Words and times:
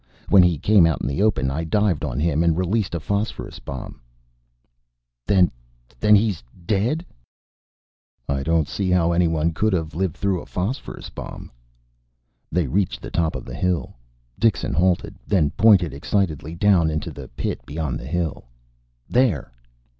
When 0.29 0.41
he 0.41 0.57
came 0.57 0.87
out 0.87 1.01
in 1.03 1.07
the 1.07 1.21
open 1.21 1.51
I 1.51 1.63
dived 1.63 2.03
on 2.03 2.19
him 2.19 2.43
and 2.43 2.57
released 2.57 2.95
a 2.95 2.99
phosphorus 2.99 3.59
bomb." 3.59 4.01
"Then 5.27 5.51
he's 6.01 6.43
dead?" 6.65 7.05
"I 8.27 8.41
don't 8.41 8.67
see 8.67 8.89
how 8.89 9.11
anyone 9.11 9.53
could 9.53 9.73
have 9.73 9.93
lived 9.93 10.17
through 10.17 10.41
a 10.41 10.47
phosphorus 10.47 11.11
bomb." 11.11 11.51
They 12.51 12.65
reached 12.65 13.03
the 13.03 13.11
top 13.11 13.35
of 13.35 13.45
the 13.45 13.53
hill. 13.53 13.93
Dixon 14.39 14.73
halted, 14.73 15.13
then 15.27 15.51
pointed 15.51 15.93
excitedly 15.93 16.55
down 16.55 16.89
into 16.89 17.11
the 17.11 17.27
pit 17.35 17.63
beyond 17.67 17.99
the 17.99 18.07
hill. 18.07 18.45
"There!" 19.07 19.51